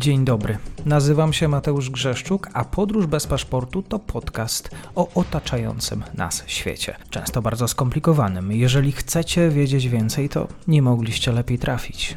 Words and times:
Dzień 0.00 0.24
dobry. 0.24 0.58
Nazywam 0.86 1.32
się 1.32 1.48
Mateusz 1.48 1.90
Grzeszczuk, 1.90 2.48
a 2.52 2.64
Podróż 2.64 3.06
bez 3.06 3.26
paszportu 3.26 3.82
to 3.82 3.98
podcast 3.98 4.70
o 4.94 5.14
otaczającym 5.14 6.04
nas 6.14 6.44
świecie. 6.46 6.96
Często 7.10 7.42
bardzo 7.42 7.68
skomplikowanym. 7.68 8.52
Jeżeli 8.52 8.92
chcecie 8.92 9.50
wiedzieć 9.50 9.88
więcej, 9.88 10.28
to 10.28 10.48
nie 10.68 10.82
mogliście 10.82 11.32
lepiej 11.32 11.58
trafić. 11.58 12.16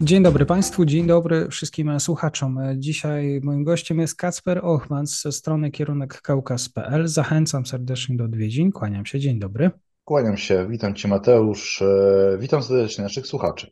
Dzień 0.00 0.22
dobry 0.22 0.46
Państwu, 0.46 0.84
dzień 0.84 1.06
dobry 1.06 1.48
wszystkim 1.48 2.00
słuchaczom. 2.00 2.58
Dzisiaj 2.76 3.40
moim 3.42 3.64
gościem 3.64 3.98
jest 3.98 4.16
Kacper 4.16 4.60
Ochman 4.62 5.06
ze 5.06 5.32
strony 5.32 5.70
kierunek 5.70 6.20
kaukaz.pl. 6.22 7.08
Zachęcam 7.08 7.66
serdecznie 7.66 8.16
do 8.16 8.24
odwiedzin. 8.24 8.72
Kłaniam 8.72 9.06
się, 9.06 9.20
dzień 9.20 9.38
dobry. 9.38 9.70
Kłaniam 10.08 10.36
się, 10.36 10.66
witam 10.68 10.94
Cię 10.94 11.08
Mateusz, 11.08 11.82
e, 11.82 12.38
witam 12.40 12.62
serdecznie 12.62 13.04
naszych 13.04 13.26
słuchaczy. 13.26 13.70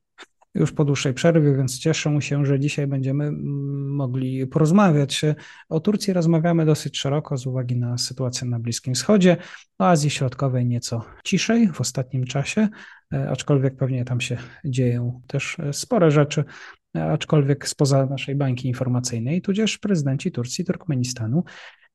Już 0.55 0.73
po 0.73 0.85
dłuższej 0.85 1.15
przerwie, 1.15 1.57
więc 1.57 1.79
cieszę 1.79 2.21
się, 2.21 2.47
że 2.47 2.61
dzisiaj 2.61 2.87
będziemy 2.87 3.25
mm, 3.25 3.95
mogli 3.95 4.47
porozmawiać. 4.47 5.23
O 5.69 5.81
Turcji 5.81 6.13
rozmawiamy 6.13 6.67
dosyć 6.67 6.99
szeroko 6.99 7.37
z 7.37 7.47
uwagi 7.47 7.77
na 7.77 7.99
sytuację 7.99 8.49
na 8.49 8.59
Bliskim 8.59 8.95
Wschodzie, 8.95 9.37
o 9.79 9.89
Azji 9.89 10.11
Środkowej 10.11 10.67
nieco 10.67 11.05
ciszej 11.25 11.69
w 11.73 11.81
ostatnim 11.81 12.25
czasie, 12.25 12.69
e, 13.13 13.31
aczkolwiek 13.31 13.77
pewnie 13.77 14.05
tam 14.05 14.21
się 14.21 14.37
dzieją 14.65 15.21
też 15.27 15.59
e, 15.59 15.73
spore 15.73 16.11
rzeczy, 16.11 16.45
aczkolwiek 16.95 17.69
spoza 17.69 18.07
naszej 18.07 18.35
bańki 18.35 18.69
informacyjnej, 18.69 19.43
tudzież 19.43 19.79
prezydenci 19.79 20.33
Turcji 20.33 20.63
i 20.63 20.67
Turkmenistanu 20.67 21.45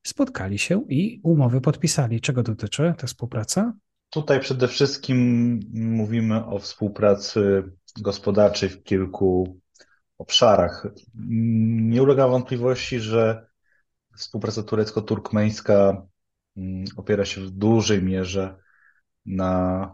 spotkali 0.02 0.58
się 0.58 0.82
i 0.88 1.20
umowy 1.22 1.60
podpisali. 1.60 2.20
Czego 2.20 2.42
dotyczy 2.42 2.94
ta 2.98 3.06
współpraca? 3.06 3.72
Tutaj 4.12 4.40
przede 4.40 4.68
wszystkim 4.68 5.60
mówimy 5.72 6.46
o 6.46 6.58
współpracy 6.58 7.62
gospodarczej 8.00 8.68
w 8.68 8.82
kilku 8.82 9.60
obszarach. 10.18 10.86
Nie 11.14 12.02
ulega 12.02 12.28
wątpliwości, 12.28 13.00
że 13.00 13.46
współpraca 14.16 14.62
turecko-turkmeńska 14.62 16.06
mm, 16.56 16.84
opiera 16.96 17.24
się 17.24 17.40
w 17.40 17.50
dużej 17.50 18.02
mierze 18.02 18.56
na 19.26 19.88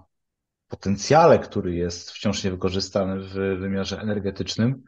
potencjale, 0.69 1.39
który 1.39 1.75
jest 1.75 2.11
wciąż 2.11 2.45
niewykorzystany 2.45 3.21
w 3.21 3.33
wymiarze 3.61 4.01
energetycznym, 4.01 4.83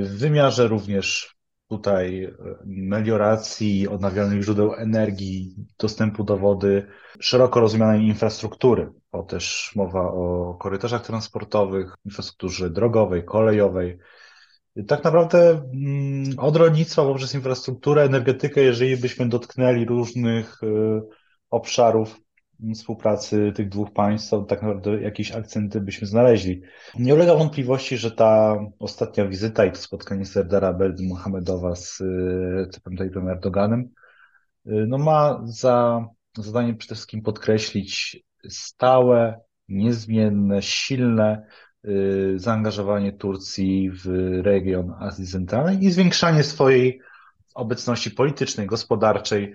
w 0.00 0.16
wymiarze 0.18 0.68
również 0.68 1.37
tutaj 1.68 2.24
e, 2.24 2.32
melioracji, 2.66 3.88
odnawialnych 3.88 4.42
źródeł 4.42 4.74
energii, 4.74 5.54
dostępu 5.78 6.24
do 6.24 6.36
wody, 6.36 6.86
szeroko 7.20 7.60
rozumianej 7.60 8.02
infrastruktury, 8.02 8.92
bo 9.12 9.22
też 9.22 9.72
mowa 9.76 10.12
o 10.12 10.56
korytarzach 10.60 11.06
transportowych, 11.06 11.94
infrastrukturze 12.04 12.70
drogowej, 12.70 13.24
kolejowej. 13.24 13.98
Tak 14.86 15.04
naprawdę 15.04 15.50
mm, 15.50 16.38
od 16.38 16.56
rolnictwa 16.56 17.02
poprzez 17.02 17.34
infrastrukturę, 17.34 18.02
energetykę, 18.02 18.60
jeżeli 18.60 18.96
byśmy 18.96 19.28
dotknęli 19.28 19.84
różnych 19.84 20.62
e, 20.62 20.66
obszarów 21.50 22.20
współpracy 22.74 23.52
tych 23.54 23.68
dwóch 23.68 23.92
państw, 23.92 24.30
to 24.30 24.42
tak 24.42 24.62
naprawdę 24.62 25.00
jakieś 25.00 25.32
akcenty 25.32 25.80
byśmy 25.80 26.06
znaleźli. 26.06 26.62
Nie 26.98 27.14
ulega 27.14 27.34
wątpliwości, 27.34 27.96
że 27.96 28.10
ta 28.10 28.58
ostatnia 28.78 29.26
wizyta 29.26 29.64
i 29.64 29.72
to 29.72 29.78
spotkanie 29.78 30.26
Serdara 30.26 30.72
Beldy 30.72 31.02
Mohamedowa 31.02 31.76
z 31.76 32.02
Recepem 32.56 32.96
Tayyipem 32.96 33.28
Erdoganem 33.28 33.80
y, 34.66 34.84
no 34.88 34.98
ma 34.98 35.40
za 35.44 36.06
zadanie 36.36 36.74
przede 36.74 36.94
wszystkim 36.94 37.22
podkreślić 37.22 38.22
stałe, 38.48 39.40
niezmienne, 39.68 40.62
silne 40.62 41.46
y, 41.84 42.34
zaangażowanie 42.36 43.12
Turcji 43.12 43.90
w 43.90 44.06
region 44.42 44.94
Azji 44.98 45.26
Centralnej 45.26 45.84
i 45.84 45.90
zwiększanie 45.90 46.42
swojej 46.42 47.00
obecności 47.54 48.10
politycznej, 48.10 48.66
gospodarczej 48.66 49.54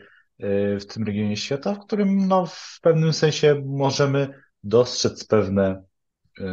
w 0.79 0.85
tym 0.94 1.03
regionie 1.03 1.38
świata, 1.38 1.73
w 1.73 1.79
którym 1.79 2.27
no, 2.27 2.45
w 2.45 2.79
pewnym 2.81 3.13
sensie 3.13 3.61
możemy 3.66 4.44
dostrzec 4.63 5.25
pewne, 5.25 5.83
y, 6.39 6.44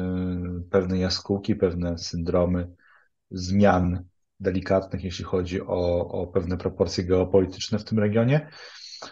pewne 0.71 0.99
jaskółki, 0.99 1.55
pewne 1.55 1.99
syndromy 1.99 2.69
zmian 3.31 4.05
delikatnych, 4.41 5.05
jeśli 5.05 5.25
chodzi 5.25 5.61
o, 5.63 6.09
o 6.09 6.27
pewne 6.27 6.57
proporcje 6.57 7.05
geopolityczne 7.05 7.79
w 7.79 7.85
tym 7.85 7.99
regionie. 7.99 8.49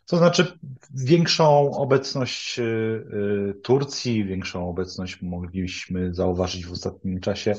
To 0.07 0.17
znaczy 0.17 0.59
większą 0.95 1.71
obecność 1.71 2.59
y, 2.59 3.55
Turcji, 3.63 4.25
większą 4.25 4.69
obecność 4.69 5.23
mogliśmy 5.23 6.15
zauważyć 6.15 6.67
w 6.67 6.73
ostatnim 6.73 7.21
czasie 7.21 7.55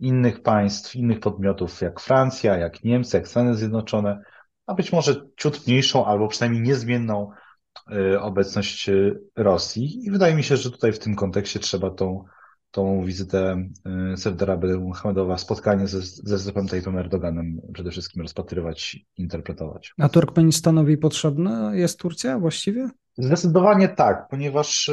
innych 0.00 0.42
państw, 0.42 0.96
innych 0.96 1.20
podmiotów, 1.20 1.80
jak 1.80 2.00
Francja, 2.00 2.56
jak 2.56 2.84
Niemcy, 2.84 3.16
jak 3.16 3.28
Stany 3.28 3.54
Zjednoczone, 3.54 4.22
a 4.66 4.74
być 4.74 4.92
może 4.92 5.26
ciut 5.36 5.66
mniejszą 5.66 6.04
albo 6.04 6.28
przynajmniej 6.28 6.62
niezmienną 6.62 7.30
y, 7.92 8.20
obecność 8.20 8.88
y, 8.88 9.20
Rosji. 9.36 10.06
I 10.06 10.10
wydaje 10.10 10.34
mi 10.34 10.42
się, 10.42 10.56
że 10.56 10.70
tutaj 10.70 10.92
w 10.92 10.98
tym 10.98 11.14
kontekście 11.14 11.60
trzeba 11.60 11.90
tą, 11.90 12.24
tą 12.70 13.04
wizytę 13.04 13.68
y, 14.12 14.16
Serdara 14.16 14.58
Mohamedowa, 14.80 15.38
spotkanie 15.38 15.86
ze, 15.86 16.00
ze 16.02 16.38
Zepem 16.38 16.68
Tayyipem 16.68 16.98
Erdoganem 16.98 17.60
przede 17.72 17.90
wszystkim 17.90 18.22
rozpatrywać, 18.22 18.98
interpretować. 19.16 19.94
A 19.98 20.08
Turkmenistanowi 20.08 20.98
potrzebna 20.98 21.74
jest 21.74 21.98
Turcja 21.98 22.38
właściwie? 22.38 22.88
Zdecydowanie 23.18 23.88
tak, 23.88 24.28
ponieważ 24.30 24.90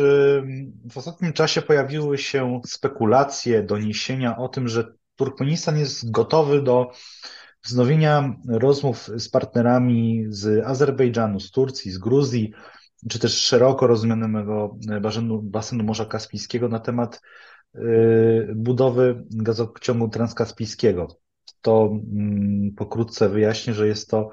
w 0.92 0.98
ostatnim 0.98 1.34
czasie 1.34 1.62
pojawiły 1.62 2.18
się 2.18 2.62
spekulacje, 2.66 3.64
doniesienia 3.64 4.38
o 4.38 4.50
tym, 4.50 4.68
że 4.68 4.94
Turkmenistan 5.16 5.80
jest 5.80 6.12
gotowy 6.12 6.62
do 6.62 6.92
wznowienia 7.64 8.36
rozmów 8.48 9.10
z 9.18 9.30
partnerami 9.30 10.26
z 10.30 10.66
Azerbejdżanu, 10.66 11.40
z 11.40 11.52
Turcji, 11.52 11.92
z 11.92 11.98
Gruzji, 11.98 12.52
czy 13.10 13.20
też 13.20 13.42
szeroko 13.42 13.88
rozumianego 13.88 14.78
basenu, 15.02 15.42
basenu 15.42 15.84
Morza 15.84 16.06
Kaspijskiego 16.06 16.70
na 16.70 16.80
temat 16.80 17.22
y, 17.76 18.54
budowy 18.56 19.24
gazociągu 19.30 20.10
transkaspijskiego. 20.10 21.08
To 21.62 21.90
mm, 21.92 22.72
pokrótce 22.76 23.30
wyjaśnię, 23.30 23.74
że 23.74 23.88
jest 23.88 24.10
to 24.10 24.30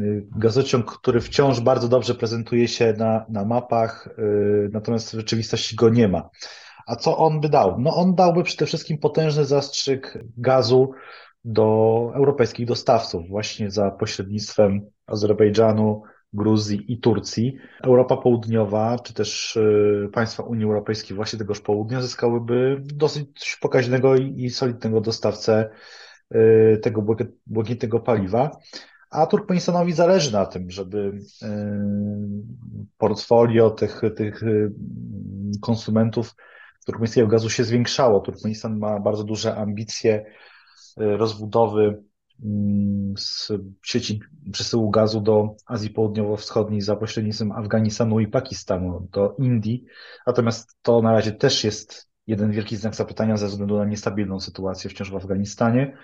y, 0.00 0.26
gazociąg, 0.36 0.98
który 0.98 1.20
wciąż 1.20 1.60
bardzo 1.60 1.88
dobrze 1.88 2.14
prezentuje 2.14 2.68
się 2.68 2.94
na, 2.98 3.26
na 3.28 3.44
mapach, 3.44 4.06
y, 4.18 4.70
natomiast 4.72 5.10
w 5.10 5.16
rzeczywistości 5.16 5.76
go 5.76 5.88
nie 5.88 6.08
ma. 6.08 6.30
A 6.86 6.96
co 6.96 7.18
on 7.18 7.40
by 7.40 7.48
dał? 7.48 7.80
No 7.80 7.96
on 7.96 8.14
dałby 8.14 8.42
przede 8.42 8.66
wszystkim 8.66 8.98
potężny 8.98 9.44
zastrzyk 9.44 10.18
gazu 10.36 10.92
do 11.44 12.10
europejskich 12.14 12.66
dostawców, 12.66 13.28
właśnie 13.28 13.70
za 13.70 13.90
pośrednictwem 13.90 14.80
Azerbejdżanu, 15.06 16.02
Gruzji 16.32 16.92
i 16.92 16.98
Turcji. 16.98 17.56
Europa 17.82 18.16
Południowa, 18.16 18.98
czy 18.98 19.14
też 19.14 19.56
y, 19.56 20.08
państwa 20.12 20.42
Unii 20.42 20.64
Europejskiej, 20.64 21.16
właśnie 21.16 21.38
tegoż 21.38 21.60
południa, 21.60 22.00
zyskałyby 22.00 22.82
dosyć 22.82 23.58
pokaźnego 23.60 24.16
i 24.16 24.50
solidnego 24.50 25.00
dostawcę 25.00 25.70
y, 26.34 26.80
tego 26.82 27.04
błękitnego 27.46 28.00
paliwa. 28.00 28.50
A 29.10 29.26
Turkmenistanowi 29.26 29.92
zależy 29.92 30.32
na 30.32 30.46
tym, 30.46 30.70
żeby 30.70 30.98
y, 30.98 31.46
portfolio 32.98 33.70
tych, 33.70 34.00
tych 34.16 34.42
konsumentów 35.60 36.34
turkmeńskiego 36.86 37.28
gazu 37.28 37.50
się 37.50 37.64
zwiększało. 37.64 38.20
Turkmenistan 38.20 38.78
ma 38.78 39.00
bardzo 39.00 39.24
duże 39.24 39.56
ambicje 39.56 40.24
rozbudowy 40.96 42.02
mm, 42.44 43.14
z 43.18 43.52
sieci 43.82 44.20
przesyłu 44.52 44.90
gazu 44.90 45.20
do 45.20 45.54
Azji 45.66 45.90
Południowo-Wschodniej 45.90 46.80
za 46.80 46.96
pośrednictwem 46.96 47.52
Afganistanu 47.52 48.20
i 48.20 48.28
Pakistanu 48.28 49.08
do 49.12 49.36
Indii. 49.38 49.84
Natomiast 50.26 50.76
to 50.82 51.02
na 51.02 51.12
razie 51.12 51.32
też 51.32 51.64
jest 51.64 52.10
jeden 52.26 52.50
wielki 52.50 52.76
znak 52.76 52.94
zapytania 52.94 53.36
ze 53.36 53.46
względu 53.46 53.78
na 53.78 53.84
niestabilną 53.84 54.40
sytuację 54.40 54.90
wciąż 54.90 55.10
w 55.10 55.16
Afganistanie. 55.16 55.96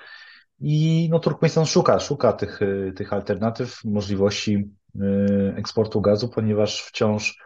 I 0.61 1.09
no, 1.11 1.19
Turkmenistan 1.19 1.67
szuka, 1.67 2.01
szuka 2.01 2.33
tych, 2.33 2.63
y, 2.63 2.93
tych 2.97 3.13
alternatyw, 3.13 3.85
możliwości 3.85 4.71
y, 4.97 5.55
eksportu 5.57 6.01
gazu, 6.01 6.29
ponieważ 6.29 6.83
wciąż 6.83 7.39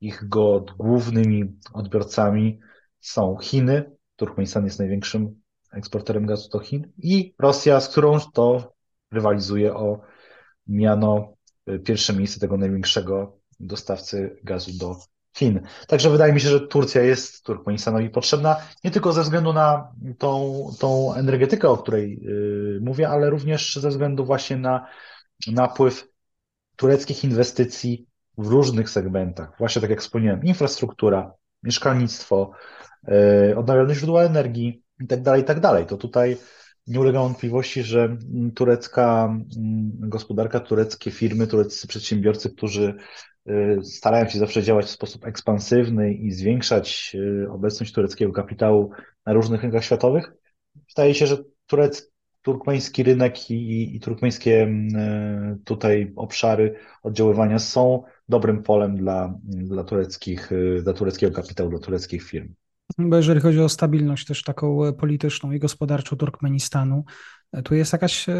ich 0.00 0.28
go 0.28 0.64
głównymi 0.78 1.44
odbiorcami 1.72 2.60
są 3.00 3.36
Chiny. 3.42 3.90
Turkmenistan 4.16 4.64
jest 4.64 4.78
największym 4.78 5.40
eksporterem 5.72 6.26
gazu 6.26 6.48
do 6.50 6.58
Chin 6.58 6.92
i 6.98 7.34
Rosja, 7.38 7.80
z 7.80 7.88
którą 7.88 8.20
to 8.20 8.72
rywalizuje 9.12 9.74
o 9.74 10.00
miano 10.66 11.34
y, 11.68 11.78
pierwsze 11.78 12.12
miejsce 12.12 12.40
tego 12.40 12.56
największego 12.56 13.38
dostawcy 13.60 14.36
gazu 14.44 14.70
do 14.78 14.96
Chin. 15.36 15.60
Także 15.86 16.10
wydaje 16.10 16.32
mi 16.32 16.40
się, 16.40 16.48
że 16.48 16.60
Turcja 16.60 17.02
jest 17.02 17.44
Turkmenistanowi 17.44 18.10
potrzebna 18.10 18.56
nie 18.84 18.90
tylko 18.90 19.12
ze 19.12 19.22
względu 19.22 19.52
na 19.52 19.92
tą, 20.18 20.64
tą 20.78 21.14
energetykę, 21.14 21.68
o 21.68 21.76
której 21.76 22.20
yy, 22.22 22.80
mówię, 22.82 23.08
ale 23.08 23.30
również 23.30 23.76
ze 23.76 23.88
względu 23.88 24.24
właśnie 24.24 24.56
na 24.56 24.86
napływ 25.46 26.08
tureckich 26.76 27.24
inwestycji 27.24 28.06
w 28.38 28.46
różnych 28.46 28.90
segmentach. 28.90 29.58
Właśnie 29.58 29.82
tak 29.82 29.90
jak 29.90 30.00
wspomniałem, 30.00 30.44
infrastruktura, 30.44 31.32
mieszkalnictwo, 31.62 32.50
odnawialne 33.56 33.94
źródła 33.94 34.22
energii 34.22 34.82
itd., 35.00 35.24
tak 35.24 35.38
itd. 35.38 35.60
Tak 35.60 35.88
to 35.88 35.96
tutaj 35.96 36.36
nie 36.86 37.00
ulega 37.00 37.18
wątpliwości, 37.18 37.82
że 37.82 38.16
turecka 38.54 39.34
gospodarka, 39.92 40.60
tureckie 40.60 41.10
firmy, 41.10 41.46
tureccy 41.46 41.88
przedsiębiorcy, 41.88 42.50
którzy 42.50 42.94
starają 43.82 44.28
się 44.28 44.38
zawsze 44.38 44.62
działać 44.62 44.86
w 44.86 44.90
sposób 44.90 45.26
ekspansywny 45.26 46.12
i 46.14 46.32
zwiększać 46.32 47.16
obecność 47.50 47.92
tureckiego 47.92 48.32
kapitału 48.32 48.90
na 49.26 49.32
różnych 49.32 49.62
rynkach 49.62 49.84
światowych, 49.84 50.32
wydaje 50.88 51.14
się, 51.14 51.26
że 51.26 51.36
turec, 51.66 52.12
turkmeński 52.42 53.02
rynek 53.02 53.50
i, 53.50 53.96
i 53.96 54.00
turkmeńskie 54.00 54.62
mm, 54.62 55.62
tutaj 55.64 56.12
obszary 56.16 56.74
oddziaływania 57.02 57.58
są 57.58 58.02
dobrym 58.28 58.62
polem 58.62 58.96
dla, 58.96 59.34
dla, 59.44 59.84
tureckich, 59.84 60.50
dla 60.82 60.92
tureckiego 60.92 61.42
kapitału, 61.42 61.70
dla 61.70 61.78
tureckich 61.78 62.22
firm. 62.22 62.54
Bo 63.08 63.16
jeżeli 63.16 63.40
chodzi 63.40 63.60
o 63.60 63.68
stabilność 63.68 64.26
też 64.26 64.42
taką 64.42 64.84
e, 64.84 64.92
polityczną 64.92 65.52
i 65.52 65.58
gospodarczą 65.58 66.16
Turkmenistanu, 66.16 67.04
e, 67.52 67.62
tu 67.62 67.74
jest 67.74 67.92
jakaś 67.92 68.28
e, 68.28 68.34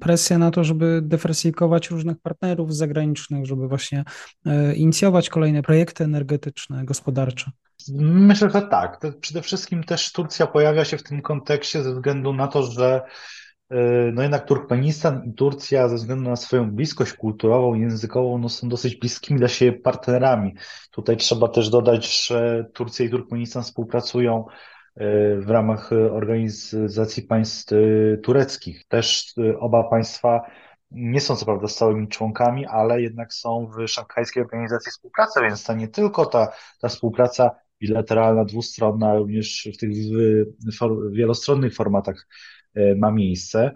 presja 0.00 0.38
na 0.38 0.50
to, 0.50 0.64
żeby 0.64 1.00
dywersyfikować 1.02 1.90
różnych 1.90 2.20
partnerów 2.20 2.74
zagranicznych, 2.76 3.46
żeby 3.46 3.68
właśnie 3.68 4.04
inicjować 4.76 5.28
kolejne 5.28 5.62
projekty 5.62 6.04
energetyczne, 6.04 6.84
gospodarcze. 6.84 7.50
Myślę, 7.98 8.50
że 8.50 8.62
tak. 8.62 9.00
Przede 9.20 9.42
wszystkim 9.42 9.84
też 9.84 10.12
Turcja 10.12 10.46
pojawia 10.46 10.84
się 10.84 10.98
w 10.98 11.02
tym 11.02 11.22
kontekście 11.22 11.82
ze 11.82 11.94
względu 11.94 12.32
na 12.32 12.48
to, 12.48 12.62
że 12.62 13.02
no 14.12 14.22
jednak 14.22 14.46
Turkmenistan 14.46 15.24
i 15.24 15.34
Turcja 15.34 15.88
ze 15.88 15.96
względu 15.96 16.30
na 16.30 16.36
swoją 16.36 16.70
bliskość 16.70 17.12
kulturową 17.12 17.74
językową 17.74 18.38
no 18.38 18.48
są 18.48 18.68
dosyć 18.68 18.96
bliskimi 18.96 19.38
dla 19.38 19.48
siebie 19.48 19.78
partnerami. 19.78 20.54
Tutaj 20.90 21.16
trzeba 21.16 21.48
też 21.48 21.70
dodać, 21.70 22.26
że 22.26 22.66
Turcja 22.74 23.04
i 23.06 23.10
Turkmenistan 23.10 23.62
współpracują 23.62 24.44
w 25.36 25.50
ramach 25.50 25.90
organizacji 25.92 27.22
państw 27.22 27.72
tureckich. 28.22 28.88
Też 28.88 29.34
oba 29.58 29.84
państwa 29.84 30.40
nie 30.90 31.20
są 31.20 31.36
co 31.36 31.44
prawda 31.44 31.68
stałymi 31.68 32.08
członkami, 32.08 32.66
ale 32.66 33.02
jednak 33.02 33.32
są 33.34 33.70
w 33.76 33.88
Szanghajskiej 33.88 34.42
Organizacji 34.42 34.90
Współpracy, 34.90 35.40
więc 35.40 35.64
to 35.64 35.74
nie 35.74 35.88
tylko 35.88 36.26
ta, 36.26 36.52
ta 36.80 36.88
współpraca 36.88 37.50
bilateralna, 37.80 38.44
dwustronna, 38.44 39.14
również 39.14 39.68
w 39.74 39.76
tych 39.76 39.90
wielostronnych 41.12 41.74
formatach 41.74 42.16
e, 42.16 42.26
ma 42.96 43.10
miejsce. 43.10 43.70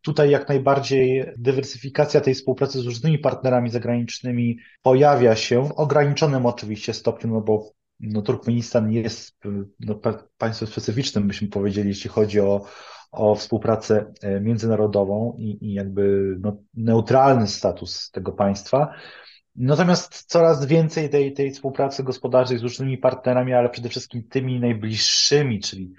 Tutaj 0.00 0.30
jak 0.30 0.48
najbardziej 0.48 1.24
dywersyfikacja 1.36 2.20
tej 2.20 2.34
współpracy 2.34 2.80
z 2.80 2.86
różnymi 2.86 3.18
partnerami 3.18 3.70
zagranicznymi 3.70 4.58
pojawia 4.82 5.36
się 5.36 5.68
w 5.68 5.72
ograniczonym 5.72 6.46
oczywiście 6.46 6.94
stopniu, 6.94 7.30
no 7.30 7.40
bo 7.40 7.72
no, 8.00 8.22
Turkmenistan 8.22 8.92
jest 8.92 9.36
no, 9.80 10.00
państwem 10.38 10.68
specyficznym, 10.68 11.28
byśmy 11.28 11.48
powiedzieli, 11.48 11.88
jeśli 11.88 12.10
chodzi 12.10 12.40
o, 12.40 12.64
o 13.12 13.34
współpracę 13.34 14.12
e, 14.22 14.40
międzynarodową 14.40 15.36
i, 15.38 15.58
i 15.60 15.72
jakby 15.72 16.36
no, 16.40 16.56
neutralny 16.74 17.46
status 17.46 18.10
tego 18.10 18.32
państwa. 18.32 18.94
Natomiast 19.56 20.24
coraz 20.24 20.66
więcej 20.66 21.10
tej, 21.10 21.32
tej 21.32 21.50
współpracy 21.50 22.02
gospodarczej 22.02 22.58
z 22.58 22.62
różnymi 22.62 22.98
partnerami, 22.98 23.52
ale 23.52 23.68
przede 23.68 23.88
wszystkim 23.88 24.22
tymi 24.28 24.60
najbliższymi, 24.60 25.60
czyli 25.60 25.92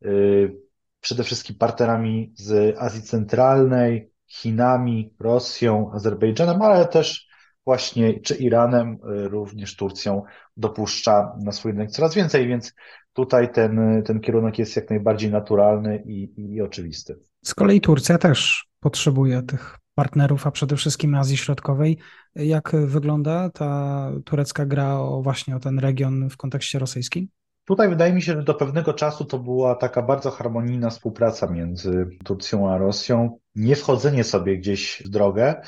yy, 0.00 0.56
przede 1.02 1.24
wszystkim 1.24 1.56
partnerami 1.56 2.32
z 2.36 2.78
Azji 2.78 3.02
Centralnej, 3.02 4.10
Chinami, 4.26 5.14
Rosją, 5.20 5.92
Azerbejdżanem, 5.92 6.62
ale 6.62 6.88
też 6.88 7.28
właśnie 7.64 8.20
czy 8.20 8.34
Iranem, 8.34 8.98
yy, 9.04 9.28
również 9.28 9.76
Turcją 9.76 10.22
dopuszcza 10.56 11.32
na 11.44 11.52
swój 11.52 11.72
rynek 11.72 11.90
coraz 11.90 12.14
więcej, 12.14 12.48
więc 12.48 12.74
tutaj 13.12 13.52
ten, 13.52 14.02
ten 14.06 14.20
kierunek 14.20 14.58
jest 14.58 14.76
jak 14.76 14.90
najbardziej 14.90 15.30
naturalny 15.30 16.02
i, 16.06 16.52
i 16.54 16.60
oczywisty. 16.60 17.18
Z 17.44 17.54
kolei 17.54 17.80
Turcja 17.80 18.18
też 18.18 18.66
potrzebuje 18.80 19.42
tych 19.42 19.78
partnerów, 19.94 20.46
a 20.46 20.50
przede 20.50 20.76
wszystkim 20.76 21.14
Azji 21.14 21.36
Środkowej. 21.36 21.98
Jak 22.34 22.72
wygląda 22.86 23.50
ta 23.50 24.10
turecka 24.24 24.66
gra 24.66 24.98
o 24.98 25.22
właśnie 25.22 25.56
o 25.56 25.60
ten 25.60 25.78
region 25.78 26.30
w 26.30 26.36
kontekście 26.36 26.78
rosyjskim? 26.78 27.28
Tutaj 27.72 27.88
wydaje 27.88 28.12
mi 28.12 28.22
się, 28.22 28.32
że 28.32 28.42
do 28.42 28.54
pewnego 28.54 28.94
czasu 28.94 29.24
to 29.24 29.38
była 29.38 29.74
taka 29.74 30.02
bardzo 30.02 30.30
harmonijna 30.30 30.90
współpraca 30.90 31.46
między 31.46 32.08
Turcją 32.24 32.70
a 32.70 32.78
Rosją, 32.78 33.38
nie 33.54 33.76
wchodzenie 33.76 34.24
sobie 34.24 34.58
gdzieś 34.58 35.02
w 35.06 35.08
drogę. 35.08 35.62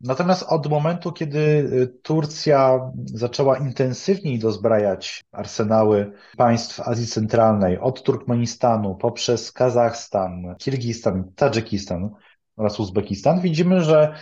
Natomiast 0.00 0.42
od 0.48 0.66
momentu, 0.66 1.12
kiedy 1.12 1.68
Turcja 2.02 2.80
zaczęła 3.04 3.58
intensywniej 3.58 4.38
dozbrajać 4.38 5.24
arsenały 5.32 6.12
państw 6.36 6.80
Azji 6.80 7.06
Centralnej, 7.06 7.78
od 7.78 8.02
Turkmenistanu 8.02 8.94
poprzez 8.94 9.52
Kazachstan, 9.52 10.54
Kirgistan, 10.58 11.32
Tadżykistan, 11.36 12.10
oraz 12.56 12.80
Uzbekistan, 12.80 13.40
widzimy, 13.40 13.80
że 13.80 14.14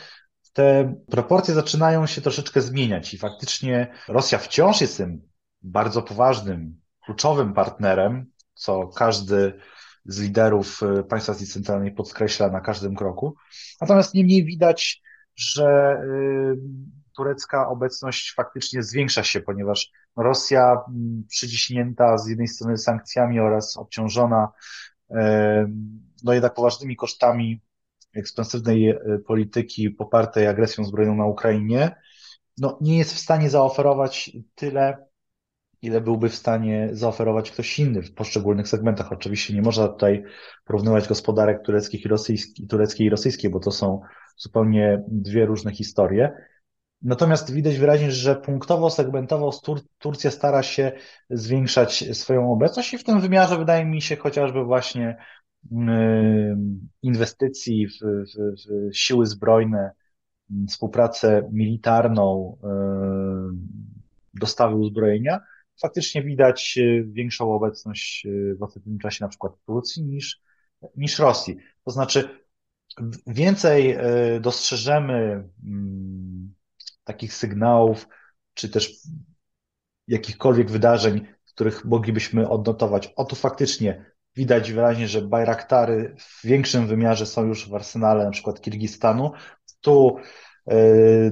te 0.52 0.94
proporcje 1.10 1.54
zaczynają 1.54 2.06
się 2.06 2.20
troszeczkę 2.20 2.60
zmieniać 2.60 3.14
i 3.14 3.18
faktycznie 3.18 3.92
Rosja 4.08 4.38
wciąż 4.38 4.80
jest 4.80 4.96
tym 4.96 5.22
bardzo 5.62 6.02
poważnym, 6.02 6.80
kluczowym 7.04 7.52
partnerem, 7.52 8.26
co 8.54 8.86
każdy 8.86 9.60
z 10.04 10.20
liderów 10.20 10.80
y, 10.82 11.04
państwa 11.04 11.32
Azji 11.32 11.46
Centralnej 11.46 11.92
podkreśla 11.92 12.48
na 12.48 12.60
każdym 12.60 12.96
kroku. 12.96 13.34
Natomiast 13.80 14.14
niemniej 14.14 14.44
widać, 14.44 15.02
że 15.36 16.00
y, 16.04 16.56
turecka 17.16 17.68
obecność 17.68 18.34
faktycznie 18.36 18.82
zwiększa 18.82 19.22
się, 19.22 19.40
ponieważ 19.40 19.90
Rosja 20.16 20.76
mm, 20.88 21.24
przyciśnięta 21.28 22.18
z 22.18 22.28
jednej 22.28 22.48
strony 22.48 22.76
sankcjami 22.76 23.40
oraz 23.40 23.76
obciążona 23.76 24.48
y, 25.10 25.14
no 26.24 26.32
jednak 26.32 26.54
poważnymi 26.54 26.96
kosztami 26.96 27.60
ekspansywnej 28.14 28.94
polityki 29.26 29.90
popartej 29.90 30.46
agresją 30.46 30.84
zbrojną 30.84 31.16
na 31.16 31.26
Ukrainie, 31.26 31.96
no, 32.58 32.78
nie 32.80 32.98
jest 32.98 33.14
w 33.14 33.18
stanie 33.18 33.50
zaoferować 33.50 34.30
tyle, 34.54 35.09
ile 35.82 36.00
byłby 36.00 36.28
w 36.28 36.34
stanie 36.34 36.88
zaoferować 36.92 37.50
ktoś 37.50 37.78
inny 37.78 38.02
w 38.02 38.14
poszczególnych 38.14 38.68
segmentach. 38.68 39.12
Oczywiście 39.12 39.54
nie 39.54 39.62
można 39.62 39.88
tutaj 39.88 40.24
porównywać 40.64 41.08
gospodarek 41.08 41.62
tureckich 41.64 42.04
i 42.04 42.08
rosyjskich, 42.08 42.68
tureckiej 42.68 43.06
i 43.06 43.10
rosyjskiej, 43.10 43.50
bo 43.50 43.60
to 43.60 43.70
są 43.70 44.00
zupełnie 44.36 45.02
dwie 45.08 45.46
różne 45.46 45.72
historie. 45.72 46.32
Natomiast 47.02 47.52
widać 47.52 47.78
wyraźnie, 47.78 48.10
że 48.10 48.36
punktowo, 48.36 48.90
segmentowo 48.90 49.52
Tur 49.64 49.80
Turcja 49.98 50.30
stara 50.30 50.62
się 50.62 50.92
zwiększać 51.30 52.16
swoją 52.16 52.52
obecność 52.52 52.94
i 52.94 52.98
w 52.98 53.04
tym 53.04 53.20
wymiarze 53.20 53.58
wydaje 53.58 53.84
mi 53.84 54.02
się 54.02 54.16
chociażby 54.16 54.64
właśnie 54.64 55.16
inwestycji 57.02 57.86
w, 57.88 57.92
w, 58.00 58.90
w 58.90 58.96
siły 58.96 59.26
zbrojne, 59.26 59.90
współpracę 60.68 61.48
militarną, 61.52 62.56
dostawy 64.34 64.74
uzbrojenia, 64.74 65.40
faktycznie 65.80 66.22
widać 66.22 66.78
e, 66.78 67.02
większą 67.04 67.54
obecność 67.54 68.26
e, 68.26 68.54
w 68.54 68.62
ostatnim 68.62 68.98
czasie 68.98 69.24
na 69.24 69.28
przykład 69.28 69.52
Turcji 69.66 70.04
niż, 70.04 70.40
niż 70.96 71.18
Rosji. 71.18 71.56
To 71.84 71.90
znaczy 71.90 72.28
więcej 73.26 73.90
e, 73.90 74.40
dostrzeżemy 74.40 75.48
takich 77.04 77.34
sygnałów, 77.34 78.08
czy 78.54 78.68
też 78.68 78.92
jakichkolwiek 80.08 80.70
wydarzeń, 80.70 81.26
których 81.54 81.84
moglibyśmy 81.84 82.48
odnotować. 82.48 83.12
Oto 83.16 83.36
faktycznie 83.36 84.10
Widać 84.36 84.72
wyraźnie, 84.72 85.08
że 85.08 85.22
Bajraktary 85.22 86.14
w 86.18 86.46
większym 86.46 86.86
wymiarze 86.86 87.26
są 87.26 87.46
już 87.46 87.68
w 87.68 87.74
arsenale 87.74 88.24
na 88.24 88.30
przykład 88.30 88.60
Kirgistanu. 88.60 89.32
Tu 89.80 90.18
y, 90.18 90.22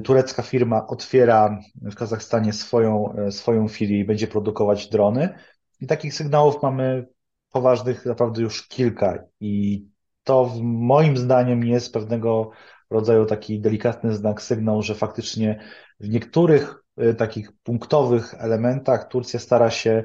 turecka 0.04 0.42
firma 0.42 0.86
otwiera 0.86 1.58
w 1.74 1.94
Kazachstanie 1.94 2.52
swoją, 2.52 3.12
e, 3.12 3.32
swoją 3.32 3.68
filię 3.68 4.00
i 4.00 4.04
będzie 4.04 4.26
produkować 4.26 4.88
drony. 4.88 5.34
I 5.80 5.86
takich 5.86 6.14
sygnałów 6.14 6.62
mamy 6.62 7.06
poważnych 7.52 8.06
naprawdę 8.06 8.42
już 8.42 8.68
kilka. 8.68 9.24
I 9.40 9.84
to 10.24 10.52
moim 10.62 11.16
zdaniem 11.16 11.64
jest 11.64 11.92
pewnego 11.92 12.50
rodzaju 12.90 13.26
taki 13.26 13.60
delikatny 13.60 14.14
znak, 14.14 14.42
sygnał, 14.42 14.82
że 14.82 14.94
faktycznie 14.94 15.60
w 16.00 16.08
niektórych 16.08 16.82
e, 16.96 17.14
takich 17.14 17.52
punktowych 17.62 18.34
elementach 18.38 19.08
Turcja 19.08 19.40
stara 19.40 19.70
się 19.70 20.04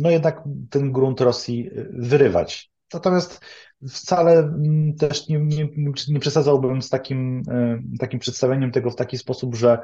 no 0.00 0.10
jednak 0.10 0.42
ten 0.70 0.92
grunt 0.92 1.20
Rosji 1.20 1.70
wyrywać. 1.90 2.71
Natomiast 2.94 3.40
wcale 3.88 4.38
mm, 4.38 4.94
też 4.94 5.28
nie, 5.28 5.38
nie, 5.38 5.68
nie 6.08 6.20
przesadzałbym 6.20 6.82
z 6.82 6.90
takim, 6.90 7.42
y, 7.94 7.98
takim 7.98 8.20
przedstawieniem 8.20 8.72
tego 8.72 8.90
w 8.90 8.96
taki 8.96 9.18
sposób, 9.18 9.54
że 9.54 9.78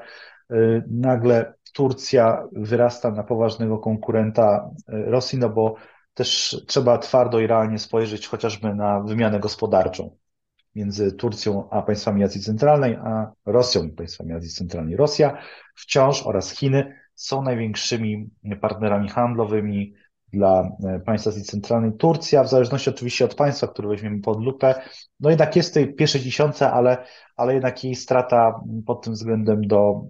y, 0.50 0.82
nagle 0.90 1.54
Turcja 1.72 2.48
wyrasta 2.52 3.10
na 3.10 3.24
poważnego 3.24 3.78
konkurenta 3.78 4.70
Rosji, 4.86 5.38
no 5.38 5.48
bo 5.48 5.74
też 6.14 6.62
trzeba 6.66 6.98
twardo 6.98 7.40
i 7.40 7.46
realnie 7.46 7.78
spojrzeć 7.78 8.26
chociażby 8.26 8.74
na 8.74 9.00
wymianę 9.00 9.40
gospodarczą 9.40 10.16
między 10.78 11.12
Turcją 11.12 11.70
a 11.70 11.82
państwami 11.82 12.24
Azji 12.24 12.40
Centralnej, 12.40 12.94
a 12.94 13.32
Rosją 13.46 13.84
i 13.84 13.90
państwami 13.90 14.32
Azji 14.32 14.50
Centralnej. 14.50 14.96
Rosja 14.96 15.38
wciąż 15.74 16.22
oraz 16.22 16.50
Chiny 16.50 16.94
są 17.14 17.42
największymi 17.42 18.30
partnerami 18.60 19.08
handlowymi 19.08 19.94
dla 20.32 20.70
państw 21.06 21.26
Azji 21.26 21.42
Centralnej. 21.42 21.92
Turcja, 21.92 22.44
w 22.44 22.48
zależności 22.48 22.90
oczywiście 22.90 23.24
od 23.24 23.34
państwa, 23.34 23.68
które 23.68 23.88
weźmiemy 23.88 24.20
pod 24.20 24.44
lupę, 24.44 24.74
no 25.20 25.30
jednak 25.30 25.56
jest 25.56 25.70
w 25.70 25.72
tej 25.72 25.94
pierwszej 25.94 26.20
dziesiątce, 26.20 26.70
ale, 26.70 27.04
ale 27.36 27.54
jednak 27.54 27.84
jej 27.84 27.94
strata 27.94 28.60
pod 28.86 29.04
tym 29.04 29.12
względem 29.12 29.66
do, 29.66 30.02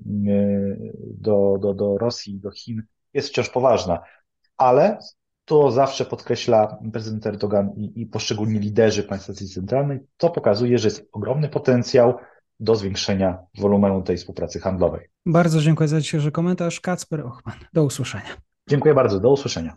do, 1.20 1.58
do, 1.60 1.75
do 1.75 1.98
Rosji, 1.98 2.40
do 2.40 2.50
Chin 2.50 2.82
jest 3.14 3.28
wciąż 3.28 3.48
poważna. 3.48 4.02
Ale 4.56 4.98
to 5.44 5.70
zawsze 5.70 6.04
podkreśla 6.04 6.78
prezydent 6.92 7.26
Erdogan 7.26 7.70
i, 7.76 8.02
i 8.02 8.06
poszczególni 8.06 8.58
liderzy 8.58 9.02
państw 9.02 9.30
Azji 9.30 9.48
Centralnej. 9.48 9.98
To 10.16 10.30
pokazuje, 10.30 10.78
że 10.78 10.88
jest 10.88 11.08
ogromny 11.12 11.48
potencjał 11.48 12.14
do 12.60 12.76
zwiększenia 12.76 13.38
wolumenu 13.58 14.02
tej 14.02 14.16
współpracy 14.16 14.60
handlowej. 14.60 15.08
Bardzo 15.26 15.60
dziękuję 15.60 15.88
za 15.88 16.00
dzisiejszy 16.00 16.32
komentarz. 16.32 16.80
Kacper 16.80 17.20
Ochman. 17.20 17.54
Do 17.72 17.84
usłyszenia. 17.84 18.37
Dziękuję 18.68 18.94
bardzo. 18.94 19.20
Do 19.20 19.30
usłyszenia. 19.30 19.76